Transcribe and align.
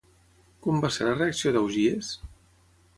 Com 0.67 0.81
va 0.87 0.91
ser 0.97 1.07
la 1.09 1.13
reacció 1.21 1.55
d'Augies? 1.59 2.13